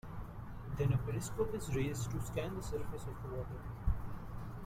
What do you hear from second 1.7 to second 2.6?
raised to scan